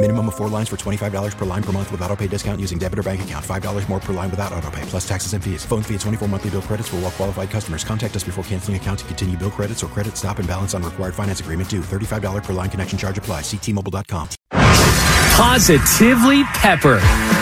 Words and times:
Minimum 0.00 0.28
of 0.28 0.36
four 0.36 0.48
lines 0.48 0.68
for 0.68 0.76
$25 0.76 1.36
per 1.36 1.44
line 1.44 1.62
per 1.62 1.72
month 1.72 1.90
with 1.90 2.00
auto 2.02 2.14
pay 2.14 2.28
discount 2.28 2.60
using 2.60 2.78
debit 2.78 3.00
or 3.00 3.02
bank 3.02 3.22
account. 3.22 3.44
$5 3.44 3.88
more 3.88 3.98
per 3.98 4.12
line 4.12 4.30
without 4.30 4.52
auto 4.52 4.70
pay, 4.70 4.82
plus 4.82 5.06
taxes 5.06 5.32
and 5.32 5.42
fees. 5.42 5.64
Phone 5.64 5.82
fee 5.82 5.94
at 5.96 6.00
24 6.02 6.28
monthly 6.28 6.50
bill 6.50 6.62
credits 6.62 6.88
for 6.88 6.96
all 6.96 7.02
well 7.02 7.10
qualified 7.10 7.50
customers. 7.50 7.82
Contact 7.82 8.14
us 8.14 8.22
before 8.22 8.44
canceling 8.44 8.76
account 8.76 9.00
to 9.00 9.04
continue 9.06 9.36
bill 9.36 9.50
credits 9.50 9.82
or 9.82 9.88
credit 9.88 10.16
stop 10.16 10.38
and 10.38 10.46
balance 10.46 10.72
on 10.72 10.84
required 10.84 11.16
finance 11.16 11.40
agreement 11.40 11.68
due. 11.68 11.80
$35 11.80 12.44
per 12.44 12.52
line 12.52 12.70
connection 12.70 12.96
charge 12.96 13.18
apply. 13.18 13.40
Ctmobile.com. 13.40 14.28
Positively 14.52 16.44
Pepper 16.44 17.00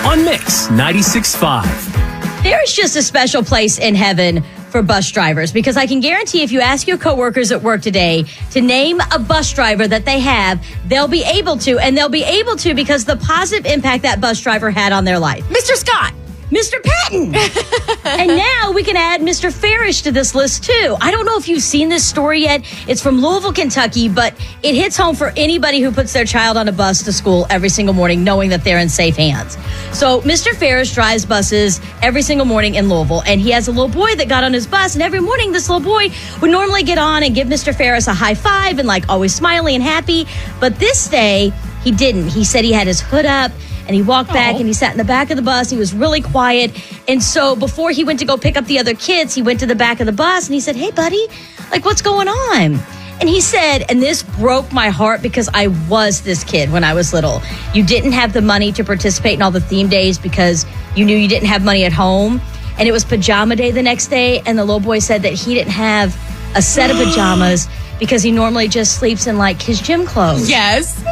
on 0.09 0.25
Mix 0.25 0.69
96.5. 0.69 2.43
There's 2.43 2.73
just 2.73 2.97
a 2.97 3.03
special 3.03 3.43
place 3.43 3.79
in 3.79 3.95
heaven 3.95 4.43
for 4.77 4.83
bus 4.83 5.11
drivers 5.11 5.53
because 5.53 5.79
I 5.79 5.87
can 5.87 6.01
guarantee 6.01 6.43
if 6.43 6.53
you 6.53 6.61
ask 6.61 6.87
your 6.87 6.99
coworkers 6.99 7.51
at 7.51 7.63
work 7.63 7.81
today 7.81 8.27
to 8.51 8.61
name 8.61 9.01
a 9.11 9.19
bus 9.19 9.51
driver 9.55 9.89
that 9.89 10.05
they 10.05 10.21
have, 10.21 10.63
they'll 10.87 11.09
be 11.09 11.25
able 11.25 11.57
to, 11.59 11.79
and 11.79 11.97
they'll 11.97 12.11
be 12.11 12.25
able 12.25 12.57
to 12.57 12.75
because 12.75 13.07
the 13.07 13.17
positive 13.17 13.65
impact 13.65 14.03
that 14.03 14.21
bus 14.21 14.39
driver 14.39 14.71
had 14.71 14.93
on 14.93 15.07
their 15.07 15.19
life. 15.19 15.45
Mr. 15.45 15.77
Scott. 15.77 16.13
Mr. 16.51 16.81
Patton. 16.83 17.35
and 18.05 18.29
now 18.29 18.71
we 18.73 18.85
can 18.85 18.97
add 18.97 19.21
Mr. 19.21 19.53
Farish 19.53 20.03
to 20.03 20.13
this 20.13 20.35
list 20.35 20.65
too. 20.65 20.97
I 21.01 21.11
don't 21.11 21.27
know 21.27 21.37
if 21.37 21.49
you've 21.49 21.63
seen 21.63 21.89
this 21.89 22.05
story 22.05 22.43
yet. 22.43 22.63
It's 22.87 23.03
from 23.03 23.21
Louisville, 23.21 23.53
Kentucky, 23.53 24.09
but 24.09 24.33
it 24.63 24.75
hits 24.75 24.97
home 24.97 25.17
for 25.17 25.33
anybody 25.37 25.81
who 25.81 25.91
puts 25.91 26.13
their 26.13 26.25
child 26.25 26.57
on 26.57 26.69
a 26.69 26.73
bus 26.73 27.03
to 27.05 27.13
school 27.13 27.47
every 27.51 27.69
single 27.69 27.95
morning 27.95 28.23
knowing 28.23 28.51
that 28.51 28.63
they're 28.63 28.79
in 28.79 28.89
safe 28.89 29.17
hands. 29.17 29.55
So 29.93 30.21
Mr. 30.21 30.55
Farish 30.55 30.95
drives 30.95 31.27
buses 31.27 31.81
every 32.01 32.23
single 32.23 32.47
morning 32.47 32.77
in 32.77 32.89
Louisville, 32.89 33.23
and 33.27 33.41
he 33.41 33.51
has 33.51 33.67
a 33.67 33.73
little 33.73 33.89
boy 33.89 34.15
that 34.15 34.29
got 34.29 34.45
on 34.45 34.53
his 34.53 34.69
bus, 34.69 34.95
and 34.95 35.03
every 35.03 35.21
morning 35.21 35.51
this 35.51 35.69
little 35.69 35.85
boy 35.85 36.11
would 36.41 36.51
normally 36.51 36.85
get 36.85 36.99
on 36.99 37.25
and 37.25 37.35
give 37.35 37.49
Mr. 37.49 37.75
Ferris 37.75 38.07
a 38.07 38.15
high 38.15 38.35
five 38.35 38.79
and 38.79 38.87
like 38.87 39.09
always 39.09 39.35
smiling 39.35 39.75
and 39.75 39.83
happy. 39.83 40.27
But 40.61 40.79
this 40.79 41.09
day, 41.09 41.53
he 41.83 41.91
didn't. 41.91 42.29
He 42.29 42.45
said 42.45 42.65
he 42.65 42.73
had 42.73 42.87
his 42.87 43.01
hood 43.01 43.27
up 43.27 43.51
and 43.87 43.95
he 43.95 44.03
walked 44.03 44.33
back 44.33 44.57
and 44.57 44.67
he 44.67 44.73
sat 44.73 44.93
in 44.93 44.99
the 44.99 45.05
back 45.05 45.31
of 45.31 45.37
the 45.37 45.43
bus. 45.43 45.71
He 45.71 45.77
was 45.77 45.95
really 45.95 46.21
quiet. 46.21 46.73
And 47.09 47.23
so 47.23 47.55
before 47.55 47.91
he 47.91 48.05
went 48.05 48.19
to 48.19 48.25
go 48.25 48.37
pick 48.37 48.57
up 48.57 48.65
the 48.67 48.79
other 48.79 48.95
kids, 48.95 49.35
he 49.35 49.43
went 49.43 49.61
to 49.61 49.67
the 49.67 49.75
back 49.77 50.01
of 50.01 50.07
the 50.07 50.13
bus 50.13 50.47
and 50.47 50.55
he 50.55 50.61
said, 50.61 50.77
Hey, 50.77 50.91
buddy, 50.91 51.27
like, 51.71 51.85
what's 51.85 52.03
going 52.03 52.29
on? 52.29 52.79
And 53.19 53.29
he 53.31 53.41
said, 53.41 53.85
and 53.89 54.03
this 54.03 54.23
broke 54.23 54.71
my 54.73 54.91
heart 54.91 55.23
because 55.23 55.49
I 55.55 55.69
was 55.89 56.21
this 56.21 56.45
kid 56.45 56.71
when 56.71 56.85
I 56.85 56.93
was 56.93 57.15
little. 57.15 57.41
You 57.73 57.83
didn't 57.83 58.13
have 58.13 58.35
the 58.35 58.43
money 58.43 58.73
to 58.73 58.85
participate 58.85 59.35
in 59.35 59.43
all 59.43 59.51
the 59.51 59.61
theme 59.61 59.89
days 59.89 60.19
because 60.19 60.67
you 60.95 61.05
knew 61.07 61.17
you 61.17 61.29
didn't 61.29 61.49
have 61.49 61.65
money 61.65 61.85
at 61.85 61.93
home. 61.93 62.43
And 62.79 62.87
it 62.87 62.93
was 62.93 63.05
pajama 63.05 63.57
day 63.57 63.71
the 63.71 63.83
next 63.83 64.09
day. 64.09 64.43
And 64.45 64.59
the 64.59 64.65
little 64.65 64.81
boy 64.81 64.99
said 64.99 65.23
that 65.23 65.33
he 65.33 65.55
didn't 65.55 65.73
have 65.73 66.15
a 66.55 66.61
set 66.61 66.91
of 66.91 66.97
pajamas 67.03 67.69
because 67.99 68.23
he 68.23 68.31
normally 68.31 68.69
just 68.69 68.99
sleeps 68.99 69.27
in 69.27 69.39
like 69.39 69.63
his 69.63 69.81
gym 69.81 70.05
clothes. 70.05 70.51
Yes. 70.51 71.03